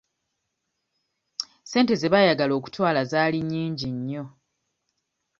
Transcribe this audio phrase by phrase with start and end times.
[1.63, 4.23] Ssente ze baayagala okutwala zaali nnyingi nnyo.